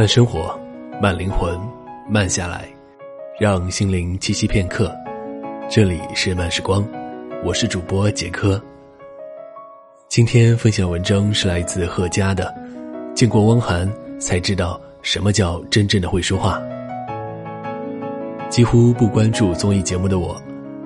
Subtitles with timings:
[0.00, 0.58] 慢生活，
[0.98, 1.60] 慢灵魂，
[2.08, 2.66] 慢下来，
[3.38, 4.90] 让心灵栖息片刻。
[5.68, 6.82] 这里是慢时光，
[7.44, 8.58] 我是主播杰科。
[10.08, 12.50] 今天分享文章是来自贺佳的，
[13.14, 13.86] 见过汪涵
[14.18, 16.58] 才知道什么叫真正的会说话。
[18.48, 20.40] 几乎不关注综艺节目的我，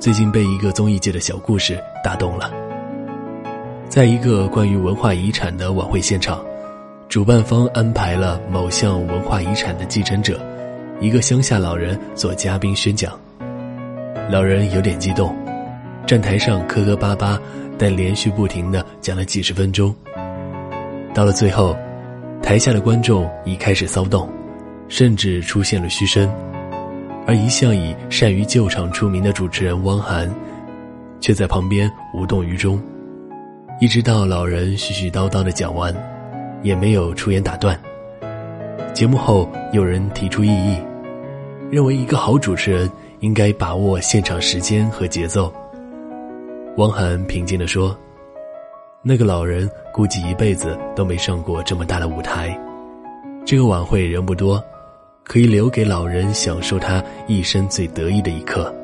[0.00, 2.50] 最近被一个综艺界的小故事打动了。
[3.88, 6.44] 在一个关于文化遗产的晚会现场。
[7.08, 10.40] 主办方安排了某项文化遗产的继承者，
[11.00, 13.18] 一个乡下老人做嘉宾宣讲。
[14.28, 15.34] 老人有点激动，
[16.04, 17.40] 站台上磕磕巴巴，
[17.78, 19.94] 但连续不停的讲了几十分钟。
[21.14, 21.76] 到了最后，
[22.42, 24.28] 台下的观众已开始骚动，
[24.88, 26.28] 甚至出现了嘘声，
[27.24, 30.28] 而一向以善于救场出名的主持人汪涵，
[31.20, 32.82] 却在旁边无动于衷，
[33.80, 35.94] 一直到老人絮絮叨叨的讲完。
[36.62, 37.78] 也没有出言打断。
[38.92, 40.80] 节目后，有人提出异议，
[41.70, 42.90] 认为一个好主持人
[43.20, 45.52] 应该把握现场时间和节奏。
[46.76, 47.96] 汪涵平静地说
[49.02, 52.58] ：“那个老人估计一辈子都没上过这么大的舞台，
[53.44, 54.62] 这个晚会人不多，
[55.24, 58.74] 可以留给老人享受他一生最得意的一刻。”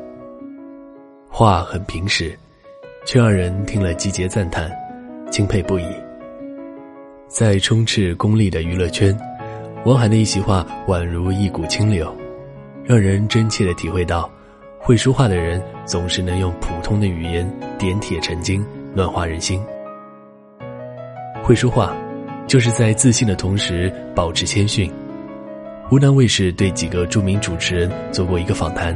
[1.28, 2.38] 话很平实，
[3.06, 4.70] 却让人听了击节赞叹，
[5.30, 5.86] 钦佩不已。
[7.32, 9.16] 在充斥功利的娱乐圈，
[9.86, 12.14] 汪涵的一席话宛如一股清流，
[12.84, 14.30] 让人真切的体会到，
[14.78, 18.62] 会说话的人总是能用普通的语言点铁成金，
[18.94, 19.58] 暖化人心。
[21.42, 21.96] 会说话，
[22.46, 24.92] 就是在自信的同时保持谦逊。
[25.88, 28.94] 湖南卫视对几个著名主持人做过一个访谈，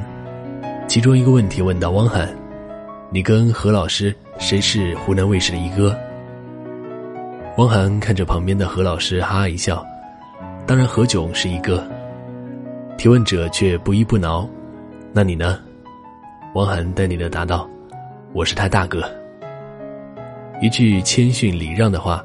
[0.87, 2.29] 其中一个问题问到汪涵
[3.11, 5.99] ：“你跟何老师谁是湖南卫视的一哥？”
[7.57, 9.85] 汪涵看着旁边的何老师，哈哈一笑。
[10.67, 11.87] 当然，何炅是一个。
[12.99, 14.47] 提问者却不依不挠
[15.11, 15.59] ：“那你呢？”
[16.55, 17.67] 汪涵淡定的答道
[18.35, 19.03] ：“我是他大哥。”
[20.61, 22.23] 一句谦逊礼让的话，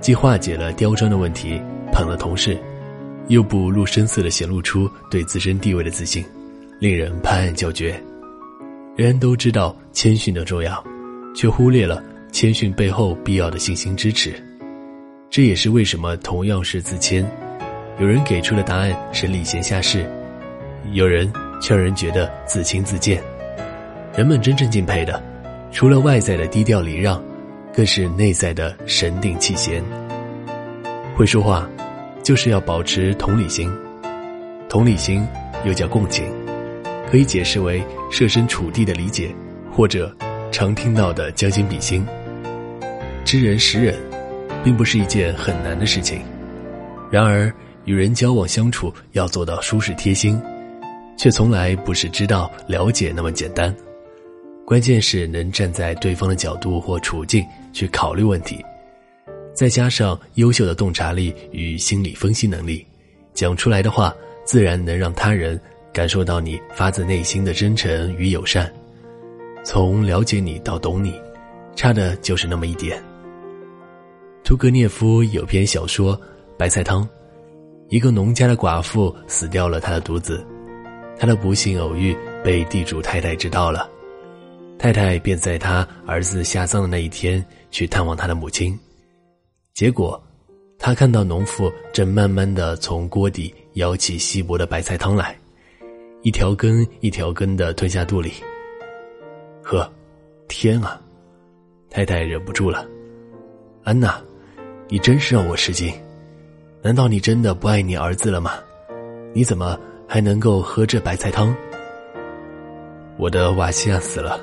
[0.00, 1.60] 既化解了刁钻的问题，
[1.92, 2.56] 捧了同事，
[3.26, 6.24] 又不露声色的显露出对自身地位的自信，
[6.78, 7.90] 令人拍案叫绝。
[8.96, 10.84] 人人都知道谦逊的重要，
[11.34, 12.00] 却忽略了
[12.30, 14.40] 谦逊背后必要的信心支持。
[15.30, 17.24] 这也是为什么同样是自谦，
[18.00, 20.10] 有人给出的答案是礼贤下士，
[20.92, 21.30] 有人
[21.60, 23.22] 却让人觉得自轻自贱。
[24.16, 25.22] 人们真正敬佩的，
[25.70, 27.22] 除了外在的低调礼让，
[27.74, 29.84] 更是内在的神定气闲。
[31.14, 31.68] 会说话，
[32.22, 33.70] 就是要保持同理心。
[34.66, 35.26] 同理心
[35.64, 36.24] 又叫共情，
[37.10, 39.28] 可以解释为设身处地的理解，
[39.70, 40.10] 或者
[40.50, 42.04] 常听到的将心比心。
[43.26, 44.07] 知人识人。
[44.64, 46.20] 并不是一件很难的事情，
[47.10, 47.52] 然而
[47.84, 50.40] 与人交往相处要做到舒适贴心，
[51.16, 53.74] 却从来不是知道了解那么简单。
[54.66, 57.42] 关键是能站在对方的角度或处境
[57.72, 58.62] 去考虑问题，
[59.54, 62.86] 再加上优秀的洞察力与心理分析能力，
[63.32, 64.14] 讲出来的话
[64.44, 65.58] 自然能让他人
[65.92, 68.70] 感受到你发自内心的真诚与友善。
[69.64, 71.14] 从了解你到懂你，
[71.74, 73.02] 差的就是那么一点。
[74.48, 76.16] 屠格涅夫有篇小说
[76.56, 77.02] 《白菜汤》，
[77.90, 80.42] 一个农家的寡妇死掉了他的独子，
[81.18, 83.86] 他的不幸偶遇被地主太太知道了，
[84.78, 88.74] 太太便在他儿子下葬的那一天去探望他的母亲，
[89.74, 90.18] 结果，
[90.78, 95.38] 他看到农妇正慢慢的从锅底舀起稀薄的白菜汤来，
[96.22, 98.32] 一条根一条根的吞下肚里。
[99.62, 99.92] 呵，
[100.48, 100.98] 天啊！
[101.90, 102.88] 太太忍不住了，
[103.84, 104.18] 安娜。
[104.90, 105.92] 你真是让我吃惊，
[106.80, 108.54] 难道你真的不爱你儿子了吗？
[109.34, 111.54] 你怎么还能够喝这白菜汤？
[113.18, 114.40] 我的瓦西亚死了，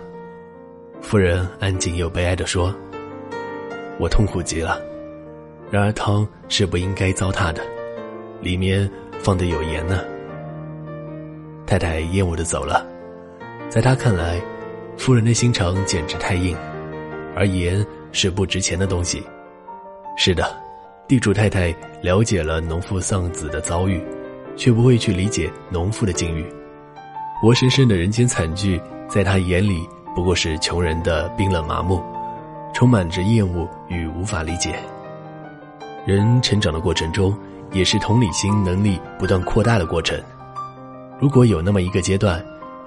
[1.01, 2.71] 夫人安静又悲哀的说
[3.97, 4.79] ：“我痛苦极了。
[5.71, 7.63] 然而汤是不应该糟蹋的，
[8.39, 8.87] 里面
[9.17, 9.99] 放的有盐呢。”
[11.65, 12.85] 太太厌恶的走了，
[13.67, 14.39] 在他看来，
[14.95, 16.55] 夫人的心肠简直太硬，
[17.35, 19.23] 而盐是不值钱的东西。
[20.15, 20.55] 是的，
[21.07, 24.01] 地主太太了解了农妇丧子的遭遇，
[24.55, 26.45] 却不会去理解农妇的境遇。
[27.41, 32.01] 活生生的人间惨剧，在他眼里不过是穷人的冰冷麻木，
[32.73, 34.73] 充满着厌恶与无法理解。
[36.05, 37.37] 人成长的过程中，
[37.71, 40.17] 也是同理心能力不断扩大的过程。
[41.19, 42.43] 如果有那么一个阶段，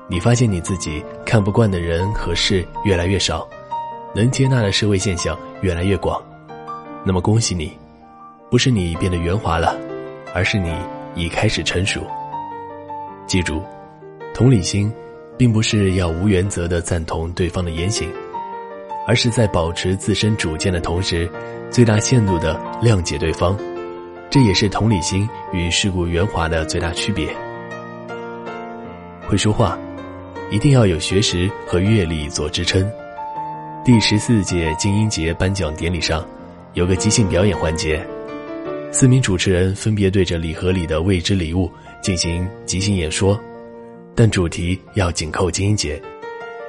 [0.08, 3.46] 你发现你自己看不惯的人和事越来越少，
[4.14, 6.20] 能接纳的社会现象越来越广。
[7.04, 7.72] 那么恭喜你，
[8.50, 9.78] 不是你变得圆滑了，
[10.34, 10.74] 而是你
[11.14, 12.00] 已开始成熟。
[13.26, 13.62] 记住，
[14.34, 14.92] 同理心，
[15.36, 18.10] 并不是要无原则的赞同对方的言行，
[19.06, 21.30] 而是在保持自身主见的同时，
[21.70, 23.58] 最大限度的谅解对方。
[24.30, 27.34] 这也是同理心与世故圆滑的最大区别。
[29.26, 29.78] 会说话，
[30.50, 32.86] 一定要有学识和阅历做支撑。
[33.84, 36.22] 第十四届金鹰节颁奖典礼上，
[36.74, 38.06] 有个即兴表演环节，
[38.92, 41.70] 四名主持人分别对着礼盒里的未知礼物
[42.02, 43.38] 进行即兴演说，
[44.14, 46.00] 但主题要紧扣金鹰节。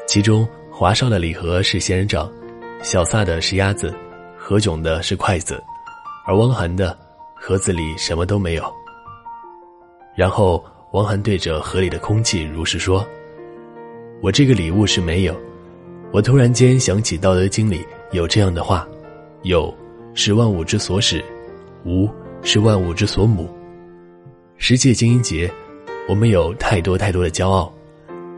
[0.07, 2.31] 其中，华少的礼盒是仙人掌，
[2.81, 3.93] 小撒的是鸭子，
[4.37, 5.61] 何炅的是筷子，
[6.25, 6.97] 而汪涵的
[7.35, 8.63] 盒子里什么都没有。
[10.15, 10.63] 然后，
[10.93, 13.05] 汪涵对着盒里的空气如实说
[14.21, 15.39] ：“我这个礼物是没有。”
[16.11, 18.87] 我突然间想起《道德经》里有这样的话
[19.43, 19.71] ：“有
[20.21, 21.23] 是万物之所始，
[21.85, 22.05] 无
[22.41, 23.49] 是万物之所母。”
[24.59, 25.49] 十届精英节，
[26.09, 27.73] 我们有太多太多的骄傲，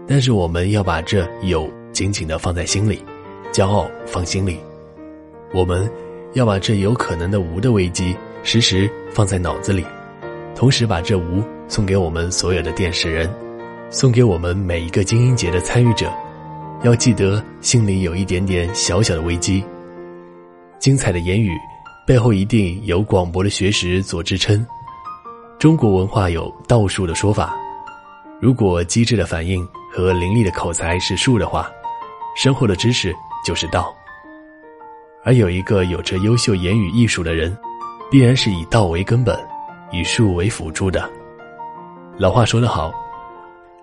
[0.08, 3.04] 但是我们要把这有紧紧的放在心里，
[3.52, 4.60] 骄傲放心里。
[5.56, 5.90] 我们
[6.34, 9.84] 要把这有可能的无的危机时时放在脑子里，
[10.54, 13.28] 同时把这无送给我们所有的电视人，
[13.90, 16.14] 送给我们每一个精英节的参与者。
[16.84, 19.64] 要记得，心里有一点点小小的危机。
[20.78, 21.52] 精彩的言语
[22.12, 24.68] 背后一定有广博的学识做支撑。
[25.58, 27.56] 中国文化有道术的说法，
[28.42, 31.72] 如果机智的反应和伶俐的口才是术的话，
[32.36, 33.16] 深厚的知识
[33.46, 33.96] 就是道。
[35.24, 37.58] 而有一个有着优秀言语艺术的人，
[38.12, 39.40] 必然是以道为根本，
[39.90, 41.10] 以术为辅助的。
[42.18, 42.94] 老话说得好，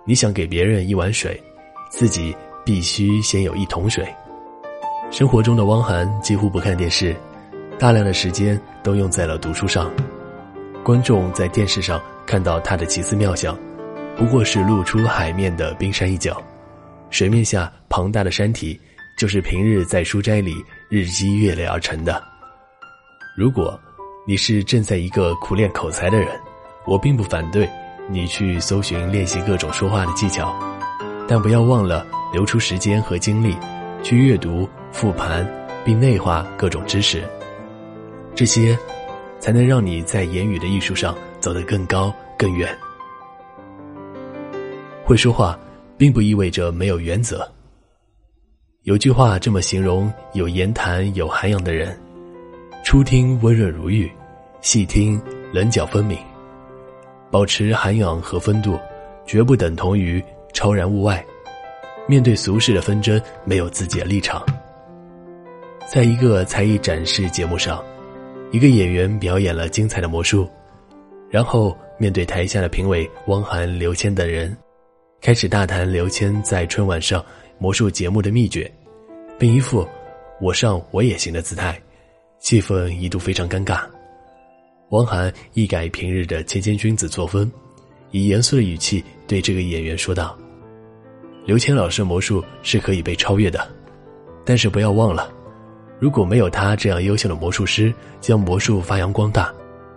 [0.05, 1.43] 你想给别人一碗水，
[1.89, 2.37] 自己。
[2.63, 4.07] 必须先有一桶水。
[5.11, 7.17] 生活中的汪涵几乎不看电视，
[7.79, 9.89] 大量的时间都用在了读书上。
[10.83, 13.57] 观众在电视上看到他的奇思妙想，
[14.17, 16.43] 不过是露出海面的冰山一角，
[17.09, 18.79] 水面下庞大的山体
[19.17, 20.57] 就是平日在书斋里
[20.89, 22.21] 日积月累而成的。
[23.37, 23.79] 如果
[24.27, 26.29] 你是正在一个苦练口才的人，
[26.85, 27.69] 我并不反对
[28.11, 30.53] 你去搜寻练习各种说话的技巧，
[31.29, 32.05] 但不要忘了。
[32.31, 33.57] 留出时间和精力，
[34.03, 35.51] 去阅读、复盘，
[35.83, 37.25] 并内化各种知识。
[38.39, 38.79] 这些，
[39.41, 42.73] 才能让你在言语的艺术上走得更高更远。
[45.05, 45.59] 会说话，
[45.97, 47.45] 并不意味着没有原则。
[48.85, 51.99] 有句话这么形容有言谈、有涵养的人：
[52.85, 54.09] 初听温润如玉，
[54.61, 55.21] 细听
[55.53, 56.17] 棱角分明。
[57.33, 58.79] 保持涵养和风度，
[59.27, 61.27] 绝不等同于超然物外。
[62.07, 64.47] 面对俗世的纷争，没有自己的立场。
[65.93, 67.85] 在一个才艺展示节目上，
[68.51, 70.49] 一个演员表演了精彩的魔术，
[71.29, 74.57] 然后面对台下的评委汪涵、刘谦等人，
[75.21, 77.25] 开始大谈刘谦在春晚上
[77.59, 78.71] 魔术节目的秘诀，
[79.39, 79.87] 并一副
[80.41, 81.79] “我上我也行”的姿态，
[82.39, 83.83] 气氛一度非常尴尬。
[84.91, 87.53] 汪涵一改平日的谦谦君子作风，
[88.13, 90.35] 以严肃的语气对这个演员说道。
[91.45, 93.69] 刘谦老师的魔术是可以被超越的，
[94.43, 95.31] 但是不要忘了，
[95.99, 99.53] 如果没有他这样优秀的魔术师将魔术发扬光大，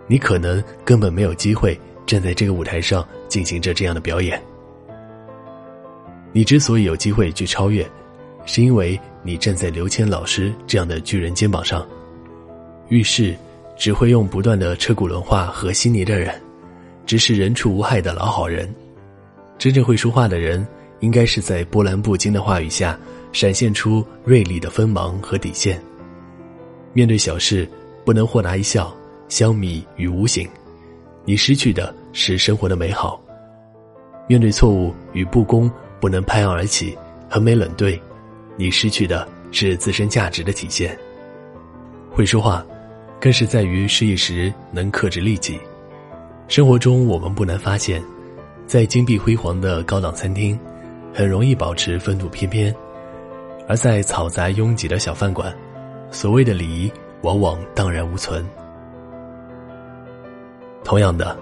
[0.06, 4.42] 你可能根本没有机会站在这个舞台上进行着这样的表演。
[6.32, 7.88] 你之所以有机会去超越，
[8.44, 11.86] 是因为你站在刘谦老师这样的巨人肩膀上。
[12.88, 13.34] 遇事
[13.76, 16.34] 只会用不断的彻骨轮化和稀泥的人，
[17.06, 18.72] 只是人畜无害的老好人。
[19.58, 20.66] 真正会说话的人。
[21.00, 22.96] 应该是在波澜不惊的话语下，
[23.32, 25.82] 闪现出锐利的锋芒和底线。
[26.92, 27.68] 面对小事，
[28.04, 28.94] 不能豁达一笑，
[29.28, 30.48] 消弭与无形，
[31.24, 33.20] 你失去的是生活的美好。
[34.28, 35.70] 面对错误与不公，
[36.00, 36.96] 不能拍案而起，
[37.28, 38.00] 横眉冷对，
[38.56, 40.96] 你失去的是自身价值的体现。
[42.10, 42.64] 会说话，
[43.20, 45.58] 更是在于失意时能克制利己。
[46.48, 48.02] 生活中，我们不难发现，
[48.66, 50.58] 在金碧辉煌的高档餐厅。
[51.14, 52.74] 很容易保持风度翩翩，
[53.68, 55.54] 而在嘈杂拥挤的小饭馆，
[56.12, 56.92] 所谓的礼仪
[57.22, 58.46] 往往荡然无存。
[60.84, 61.36] 同样的，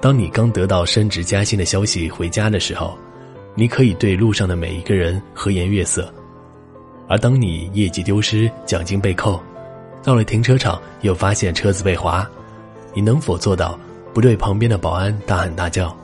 [0.00, 2.96] 当你刚得到升职加薪的消息回家的时候，
[3.54, 6.04] 你可以对路上的每一个人和颜悦色；
[7.08, 9.38] 而当你业绩丢失、奖金被扣，
[10.02, 12.26] 到了停车场又发现车子被划，
[12.94, 13.78] 你能否做到
[14.14, 15.94] 不对旁边的保安大喊大叫？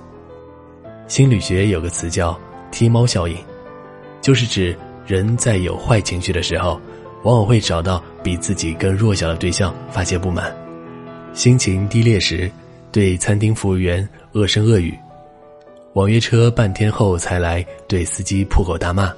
[1.07, 2.39] 心理学有个词叫。
[2.73, 3.37] 踢猫效应，
[4.21, 6.81] 就是指人在有坏情绪的时候，
[7.23, 10.51] 往往会找到比自己更弱小的对象发泄不满；
[11.35, 12.51] 心情低劣时，
[12.91, 14.93] 对餐厅服务员恶声恶语；
[15.95, 19.13] 网约车半天后才来，对司机破口大骂；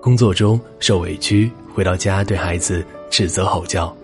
[0.00, 3.94] 工作中受委屈，回到家对孩子指责吼叫。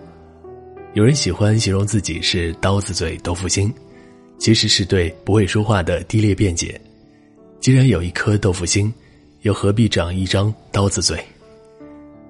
[0.93, 3.73] 有人喜欢形容自己是刀子嘴豆腐心，
[4.37, 6.79] 其实是对不会说话的低劣辩解。
[7.59, 8.93] 既然有一颗豆腐心，
[9.41, 11.19] 又何必长一张刀子嘴？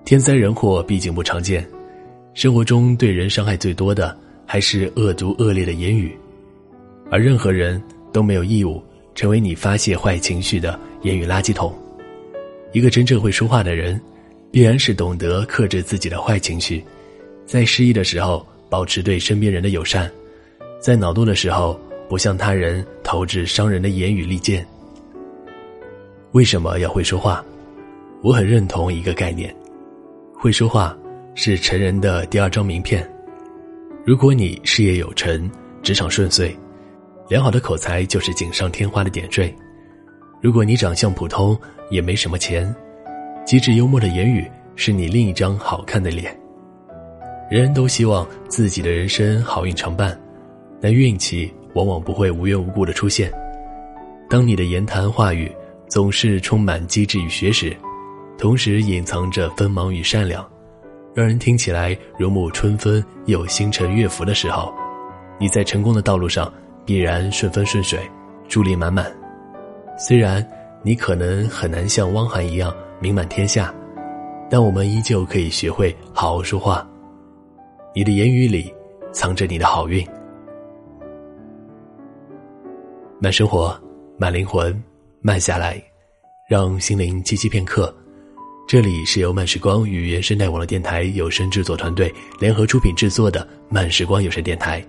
[0.06, 1.68] 天灾人祸毕竟不常见，
[2.36, 6.16] 生活中对人伤害最多的还是恶毒恶劣的言语，
[7.10, 7.82] 而任何人
[8.14, 8.80] 都没有义务
[9.16, 11.74] 成为你发泄坏情绪的言语垃圾桶。
[12.72, 14.00] 一个真正会说话的人，
[14.52, 16.86] 必然是懂得克制自己的坏情绪，
[17.48, 18.46] 在失意的时候。
[18.68, 20.12] 保持对身边人的友善，
[20.82, 24.66] 在恼怒的时候不向他人投掷伤人的言语利剑。
[26.32, 27.46] 为什么要会说话？
[28.24, 29.56] 我很认同一个概念：
[30.46, 30.96] 会说话
[31.34, 33.04] 是成人的第二张名片。
[34.06, 35.50] 如果你事业有成、
[35.82, 36.56] 职场顺遂，
[37.28, 39.52] 良好的口才就是锦上添花的点缀；
[40.44, 41.60] 如果你长相普通，
[41.90, 42.72] 也没什么钱，
[43.44, 46.26] 机智幽默的言语是你另一张好看的脸。
[47.50, 50.16] 人人都希望自己的人生好运常伴，
[50.80, 53.34] 但运气往往不会无缘无故的出现。
[54.30, 55.52] 当你的言谈话语
[55.90, 57.76] 总是充满机智与学识，
[58.38, 60.46] 同时隐藏着锋芒与善良，
[61.14, 64.74] 让人听起来如沐春风又星辰月福的时候，
[65.40, 66.52] 你在成功的道路上
[66.86, 68.00] 必然顺风顺水，
[68.48, 69.10] 助力满满。
[69.98, 70.46] 虽然
[70.84, 73.74] 你可能很难像汪涵一样名满天下，
[74.50, 76.86] 但我们依旧可以学会好好说话。
[77.94, 78.72] 你的言语里
[79.14, 80.06] 藏着你的好运。
[83.22, 83.74] 慢生活，
[84.18, 84.84] 慢灵魂，
[85.22, 85.82] 慢下来，
[86.50, 87.96] 让心灵栖息片刻。
[88.68, 94.84] 这里是由慢时光与原生态网络电台有声制作团队联合出品制作的慢时光有声电台。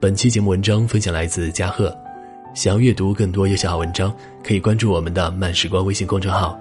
[0.00, 1.94] 本期节目文章分享来自嘉贺。
[2.54, 6.58] 想要阅读更多优秀好文章，可以关注我们的慢时光微信公众号。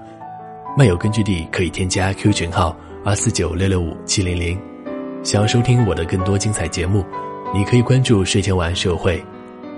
[0.77, 4.59] 漫友根据地可以添加 Q 群号二四九六六五七零零。
[5.23, 7.05] 想要收听我的更多精彩节目，
[7.53, 9.23] 你可以关注睡前晚安社会。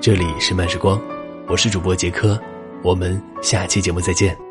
[0.02, 1.00] 这里是慢时光，
[1.48, 2.40] 我是主播杰科，
[2.82, 4.45] 我们下期节目再见。